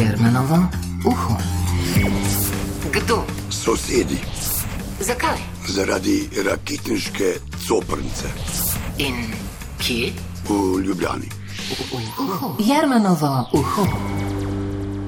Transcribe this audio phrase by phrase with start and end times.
[0.00, 0.56] Jermenovo
[1.04, 1.36] uho.
[2.92, 3.24] Kdo?
[3.50, 4.16] Sosedi,
[5.00, 5.36] Zakaj?
[5.68, 7.34] zaradi rakitniške
[7.68, 8.28] coprnice
[8.98, 9.14] In
[9.78, 10.12] kje?
[10.48, 11.28] v Ljubljani.
[12.58, 13.84] Jermenovo uho.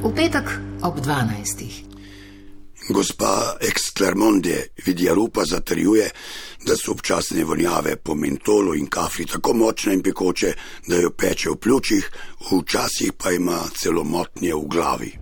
[0.02, 0.50] V petek
[0.82, 1.84] ob 12.
[2.92, 6.10] Gospa Exclermonde Vidjarupa zatrjuje,
[6.66, 10.52] da so občasne vonjave po mentolu in kafli tako močne in pekoče,
[10.86, 12.10] da jo peče v pljučih,
[12.50, 15.12] včasih pa ima celo motnje v glavi.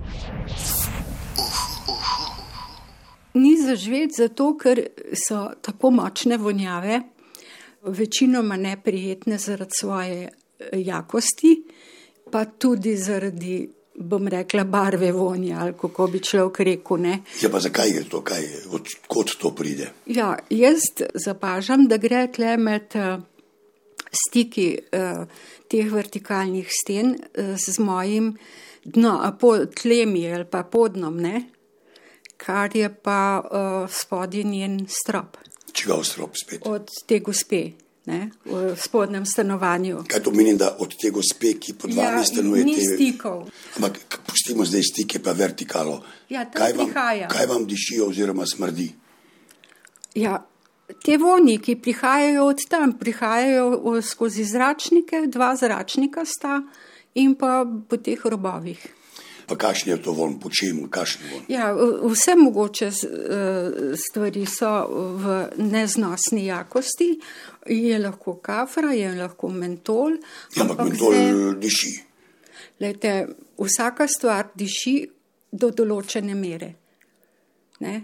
[3.34, 7.00] Ni zaživeti zato, ker so tako močne vonjave,
[7.82, 11.62] večinoma neprijetne zaradi svoje eh, jakosti,
[12.32, 13.68] pa tudi zaradi,
[14.00, 17.00] bom rekla, barve vonja, ali kako bi človek rekel.
[17.00, 17.18] Ne.
[17.42, 19.90] Ja, pa zakaj je to, kaj, odkot to pride?
[20.06, 23.20] Ja, jaz zapažam, da gre tle med uh,
[24.10, 25.24] stiki uh,
[25.70, 28.34] teh vertikalnih sten uh, z mojim
[28.84, 31.44] dno, a po tlemi ali pa podnom, ne,
[32.40, 35.36] kar je pa uh, spodnji njen strop
[35.72, 36.66] Čigav strop spet?
[36.66, 37.70] od te gospe
[38.10, 40.02] ne, v spodnjem stanovanju.
[40.04, 43.46] Kaj to meni, da od te gospe, ki pod vami Ja, stanuje, ni te- stikov.
[43.76, 46.00] Ampak pustimo zdaj stike, pa vertikalo.
[46.28, 47.28] Ja, kaj, vam, prihaja.
[47.28, 48.88] kaj vam dišijo oziroma smrdi?
[50.14, 50.40] Ja,
[50.98, 53.66] te vonji, ki prihajajo od tam, prihajajo
[54.02, 56.62] skozi zračnike, dva zračnika sta
[57.14, 58.80] in pa po teh robovih.
[59.50, 61.46] Pa kakšen je to von, po čem, kakšen von?
[61.50, 61.72] Ja,
[62.06, 64.70] vse mogoče eh, stvari so
[65.18, 67.16] v neznosni jakosti,
[67.66, 70.14] je lahko kafra, je lahko mentol.
[70.54, 71.96] Ja, ampak mentol diši.
[72.80, 73.16] Lejte,
[73.58, 74.94] vsaka stvar diši
[75.50, 76.70] do določene mere.
[77.82, 77.94] Ne?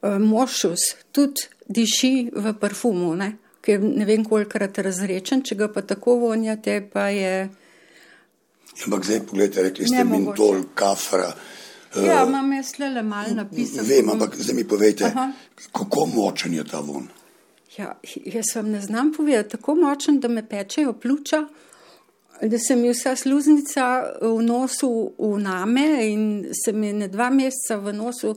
[0.00, 3.34] E, Mošus tudi diši v parfumu, ne?
[3.62, 7.48] ki je ne vem kolikrat razrečen, če ga pa tako vonjate, pa je.
[8.84, 10.26] Ampak zdaj pogledajte, rekli ste Nemogoče.
[10.26, 11.32] mentol, kafra.
[11.96, 13.88] Ja, imam jaz le malo napisano.
[13.88, 15.32] Vem, ampak zdaj mi povejte, Aha.
[15.72, 17.08] kako močen je ta von.
[17.78, 17.94] Ja,
[18.24, 21.46] jaz vam ne znam povedati, tako močen, da me pečejo pljuča,
[22.42, 27.92] da se mi vsa sluznica v nosu uname in se mi ne dva meseca v
[27.92, 28.36] nosu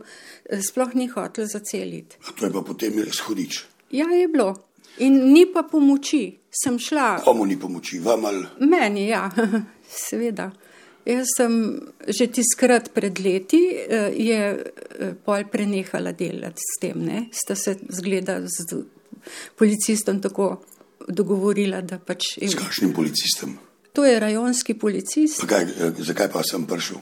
[0.49, 2.17] eh, sploh ni hotel zaceliti.
[2.27, 3.63] A to je pa potem res hudič.
[3.91, 4.55] Ja, je bilo.
[4.97, 6.37] In ni pa pomoči.
[6.63, 9.29] Sem šla, Komu ni pomoči, vam ali meni, ja,
[9.91, 10.51] seveda.
[11.05, 17.25] Jaz sem že tiskrat pred leti, eh, je eh, pol prenehala delati s tem, ne?
[17.33, 18.83] sta se zgleda z
[19.57, 20.61] policistom tako
[21.07, 22.37] dogovorila, da pač.
[22.37, 23.57] s kakšnim policistom.
[23.93, 26.97] To je rajonski policist, Pa kaj, eh, zakaj pa sem prišel?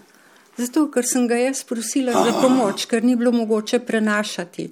[0.60, 4.70] zato ker sem ga jaz prosila za pomoč, ker ni bilo mogoče prenašati.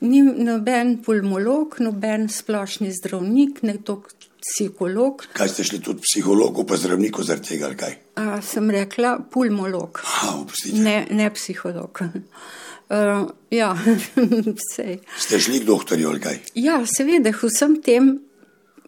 [0.00, 4.02] Ni noben pulmolog, noben splošni zdravnik, ne to
[4.44, 5.24] psiholog.
[5.32, 7.96] Kaj ste šli tudi psihologu, pa zdravniku zaradi tega, ali kaj?
[8.20, 10.76] A, sem rekla pulmolog, Aha, opustite.
[10.84, 12.02] ne, ne psiholog.
[12.02, 13.30] Uh,
[13.60, 13.72] ja,
[14.60, 14.98] vse.
[15.18, 16.38] Ste šli k doktorju, ali kaj?
[16.54, 18.18] Ja, seveda, vsem tem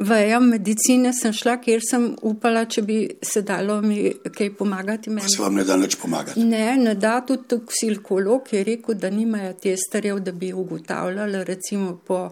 [0.00, 3.98] vejam medicine sem šla, kjer sem upala, če bi se dalo mi
[4.32, 5.04] kaj pomagati.
[5.06, 5.30] Pa Meni.
[5.30, 6.40] se vam ne da nič pomagati.
[6.40, 12.30] Ne, ne da tudi toksikolog je rekel, da nimajo testerjev, da bi ugotavljali recimo po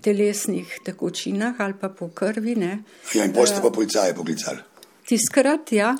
[0.00, 2.54] telesnih tekočinah ali pa po krvi.
[2.56, 2.78] Ne.
[3.14, 4.58] Ja, in potem ste pa policaje poklicali.
[5.06, 5.96] Tiskrat, ja,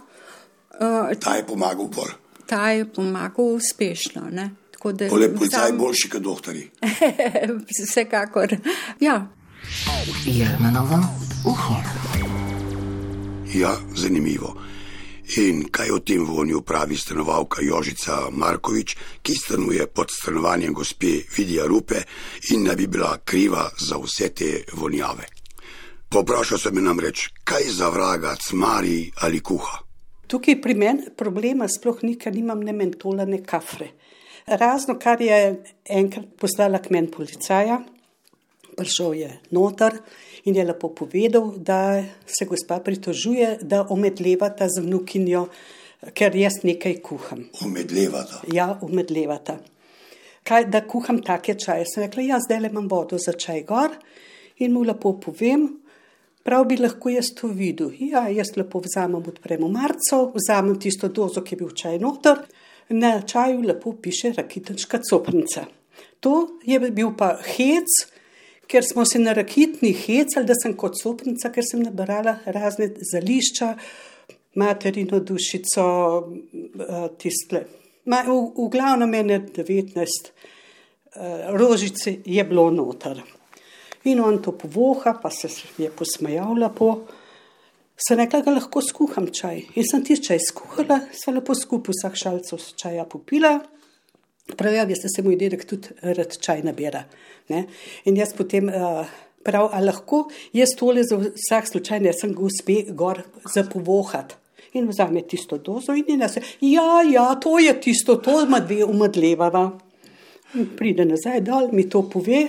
[0.74, 2.08] uh, Ta je pomagal pol.
[2.46, 4.28] ta je pomagal uspešno.
[4.30, 4.50] Ne.
[4.70, 6.68] Tako da Pole policaj sam- boljši kot doktori.
[7.68, 8.56] Vsekakor.
[9.00, 9.26] Ja,
[10.24, 10.98] Jermenovo
[11.44, 11.74] uho.
[13.54, 14.56] Ja, zanimivo.
[15.36, 21.66] In kaj o tem vonju pravi stanovalka Jožica Markovič, ki stanuje pod stanovanjem gospe Vidija
[21.66, 22.02] Rupe
[22.50, 25.28] in naj bi bila kriva za vse te vonjave.
[26.08, 29.82] Poprašal sem jo namreč, kaj za vraga cmari ali kuha.
[30.26, 33.91] Tukaj pri meni problema sploh ni, ker nimam ne mentola, ne kafre.
[34.47, 35.38] Razno, kar je
[35.84, 37.82] enkrat poslala k meni policaja,
[38.78, 39.99] prišel je noter
[40.44, 45.48] in je lepo povedal, da se gospa pritožuje, da omedlevata z vnukinjo,
[46.15, 47.45] ker jaz nekaj kuham.
[47.65, 48.42] Omedlevata.
[48.53, 49.59] Ja, umedlevata.
[50.47, 51.84] Kaj, da kuham take čaje.
[51.91, 53.92] Sem rekla, ja, zdaj le imam vodo za čaj gor
[54.63, 55.66] in mu lepo povem,
[56.47, 57.91] prav bi lahko jaz to videl.
[58.01, 62.41] Ja, jaz lepo vzamem, odprem marco, vzamem tisto dozo, ki je bil čaj noter,
[62.89, 65.66] na čaju lepo piše rakitenčka coprnica.
[66.21, 67.98] To je bil pa hec,
[68.68, 73.72] ker smo se na rakitni hecali, da sem kot sopnica, ker sem nabrala razne zališča,
[74.60, 75.84] materino dušico,
[76.24, 77.65] eh, tiste.
[78.09, 83.22] Ma, v, v glavnem mene 19 eh, rožice je bilo noter.
[84.04, 85.48] In on to povoha, pa se
[85.78, 86.92] je posmejal lepo.
[87.98, 89.64] Sem rekla, da lahko skuham čaj.
[89.74, 93.59] In sem ti čaj skuhala, sva lepo skupaj vsak šalcev čaja popila.
[94.56, 97.04] Prav, ja, veste, se moj dedek tudi rad čaj nabira.
[97.53, 97.66] Ne?
[98.09, 99.09] In jaz potem uh,
[99.45, 103.22] prav, a lahko jaz tole za vsak slučaj ne sem ga uspe gor
[103.54, 104.36] zapovohati.
[104.77, 108.84] In vzame tisto dozo in ina se, ja, ja, to je tisto, to ima dve
[108.84, 109.71] umrlevava.
[110.77, 112.42] Pride nazaj dol, mi to pove.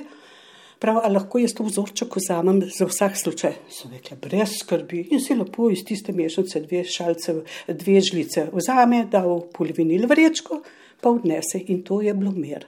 [0.79, 3.55] Prav, ali lahko jaz to vzorček vzamem za vsak slučaj?
[3.71, 5.01] Sem rekla, brez skrbi.
[5.11, 7.35] In si lepo iz tiste mešanice dve šalce,
[7.67, 10.61] dve žlice vzame, da v polivinil vrečko,
[11.01, 12.65] pa odnese in to je bilo mir.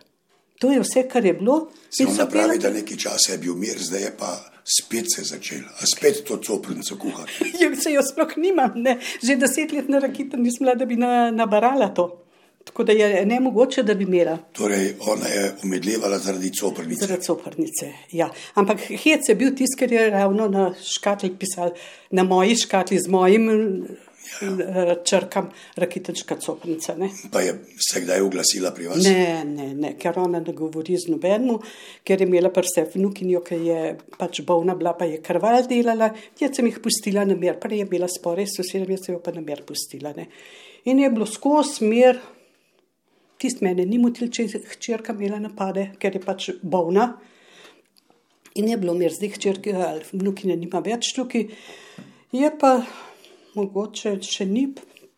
[0.61, 1.71] To je vse, kar je bilo.
[1.89, 5.85] Se pravi, da nekaj časa je bil mir, zdaj je pa spet se začel, a
[5.95, 7.51] spet to coprnico kuhati.
[7.61, 8.99] Ja, se jo sploh nimam, ne.
[9.23, 12.17] Že deset let na rakita nisem bila, da bi na, nabarala to.
[12.63, 14.37] Tako da je ne mogoče, da bi imela.
[14.53, 17.05] Torej, ona je umedljevala zaradi coprnice.
[17.05, 18.29] Zaradi coprnice, ja.
[18.53, 21.73] Ampak hec je bil tisti, ker je ravno na škatli pisal,
[22.11, 23.49] na moji škatli z mojim
[24.39, 24.95] ja.
[25.03, 26.95] črkam, rakitenčka coprnica.
[26.99, 27.09] Ne?
[27.31, 27.55] Pa je
[27.91, 29.03] se kdaj oglasila pri vas?
[29.03, 31.59] Ne, ne, ne, ker ona ne govori z nobenim,
[32.07, 33.79] ker je imela prste vnukinjo, ki je
[34.17, 37.89] pač bolna bila, pa je krval delala, jaz sem jih pustila na mer, prej je
[37.95, 40.13] bila spore s sosedom, jaz sem jo pa na mer pustila.
[40.17, 40.29] Ne?
[40.89, 42.21] In je bilo skozi mer,
[43.41, 47.07] Tist mene ni motil, če je hčerka imela napade, ker je pač bolna.
[48.59, 51.47] In je bilo mir, zdaj hčerka ali vnukine nima več tukaj.
[52.37, 52.75] Je pa
[53.55, 54.67] mogoče še ni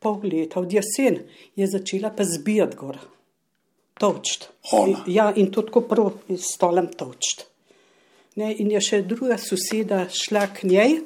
[0.04, 1.22] pol leta, od jesen
[1.56, 3.00] je začela pa zbijati gor.
[4.00, 4.50] Točt.
[4.74, 5.04] Ona.
[5.08, 7.46] Ja, in to tako prav s stolem točt.
[8.36, 10.98] Ne, in je še druga soseda šla k njej,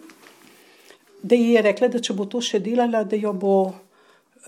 [1.21, 3.57] da ji je rekla, da če bo to še delala, da jo bo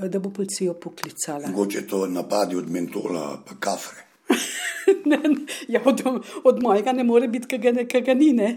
[0.08, 1.48] da bo policijo poklicala.
[1.48, 4.06] Mogoče to napadi od mentola, pa kafre.
[5.10, 5.36] ne, ne,
[5.68, 6.02] ja, od,
[6.44, 8.32] od mojega ne more biti, kaj ga nekega ni.
[8.34, 8.50] Ne?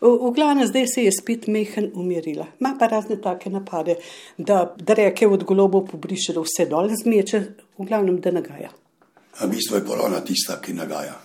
[0.00, 2.46] V, v glavnem zdaj se je spet mehen umirila.
[2.60, 3.96] Ma pa razne take napade,
[4.38, 7.40] da, da reke od golobov pobriše, da vse dol zmeče,
[7.78, 8.70] v glavnem da nagaja.
[9.38, 11.16] A bistvo je polona tista, ki nagaja.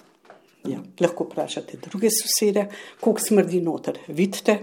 [0.70, 2.68] Ja, lahko vprašate druge sosede,
[3.00, 4.00] koliko smrdi noter.
[4.08, 4.58] Vidite?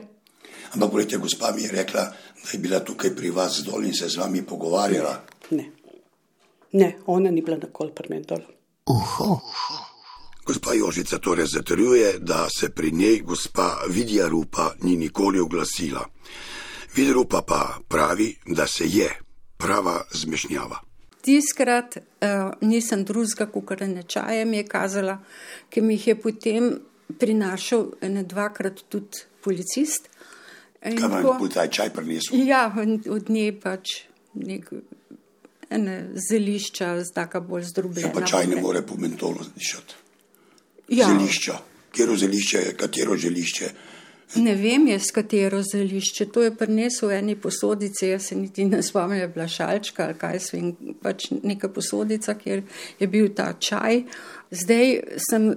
[0.73, 2.03] Ampak, poglejte, gospa mi je rekla,
[2.43, 5.15] da je bila tukaj pri vas dol in se z vami pogovarjala.
[5.51, 5.71] Ne,
[6.73, 8.43] ne ona ni bila nikoli pri meni dol.
[8.87, 9.39] Uho.
[10.51, 16.09] Gospa Jožica torej zatrjuje, da se pri njej gospa Vidja Rupa ni nikoli oglasila.
[16.97, 19.11] Vidja Rupa pa pravi, da se je
[19.57, 20.81] prava zmešnjava.
[21.23, 22.03] Tiskrat uh,
[22.61, 25.19] nisem drugega, kot ne čajem, je kazala,
[25.71, 26.69] ki mi jih je potem
[27.19, 30.11] prinašal ne dvakrat tudi policist.
[30.83, 32.43] Kaj vam je policaj čaj prinesel?
[32.43, 32.75] Ja,
[33.11, 34.01] od nje pač
[34.35, 34.73] nek,
[35.71, 38.09] ene zelišča, zdaka bolj zdrobljena.
[38.09, 40.10] Ja, pa čaj ne more po mentolu dišati.
[40.91, 41.07] Ja.
[41.09, 41.59] Zelišča.
[41.91, 43.71] Katero zelišče, katero želišče.
[44.35, 46.27] Ne vem, je s katero zelišče.
[46.31, 50.15] To je prinesel v eni posodici, jaz se niti ne spomnim, je bila šalčka ali
[50.19, 50.69] kaj svem,
[51.03, 52.63] pač neka posodica, kjer
[53.01, 54.05] je bil ta čaj.
[54.51, 55.57] Zdaj sem uh,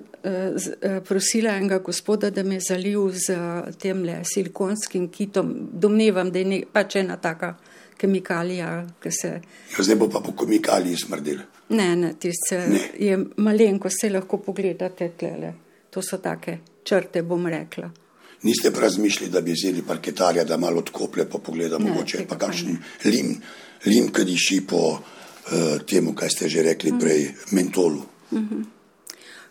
[0.55, 5.53] z, uh, prosila enega gospoda, da me zalil z uh, tem le silikonskim kitom.
[5.73, 7.53] Domnevam, da je ne, pač ena taka
[7.97, 9.33] kemikalija, ki se.
[9.77, 11.45] Ja, zdaj bo pa po kemikaliji smrdel.
[11.69, 12.87] Ne, ne, tiste Ne.
[12.99, 15.53] je malenko, se lahko pogledate tlele.
[15.93, 18.02] To so take črte, bom rekla.
[18.43, 22.37] Niste pa razmišljali, da bi vzeli parketarja, da malo odkoplje, pa pogleda, Ne, mogoče pa
[22.37, 23.41] kakšen lim,
[23.85, 28.03] lim, ki diši po uh, temu, kaj ste že rekli prej, mentolu.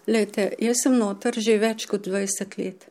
[0.07, 2.89] Lete, jaz sem noter že več kot 20 let.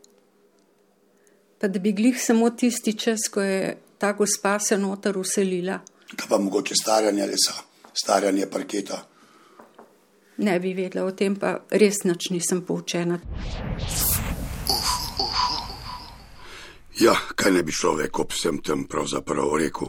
[1.59, 5.79] Pa da bi glih samo tisti čas, ko je ta gospa se noter uselila,
[6.15, 7.53] Kaj pa mogoče staranje lesa,
[7.93, 9.05] staranje parketa.
[10.37, 13.19] ne bi vedela o tem, pa res nič nisem poučena.
[17.01, 19.87] Ja, kaj ne bi človek ob vsem tem pravzaprav rekel?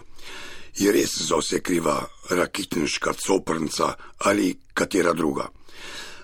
[0.81, 1.99] Je res za vse kriva
[2.31, 3.91] rakitniška coprnca
[4.25, 5.45] ali katera druga?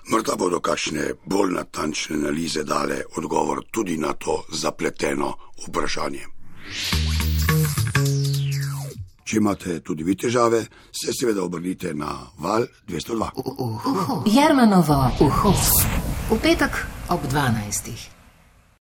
[0.09, 5.35] Morda bodo kakšne bolj natančne analize dale odgovor tudi na to zapleteno
[5.67, 6.25] vprašanje.
[9.23, 13.29] Če imate tudi vi težave, se seveda obrnite na val 202.
[13.45, 14.23] Uho.
[14.25, 15.53] Jermanovo uho.
[16.31, 18.18] V petek ob 12.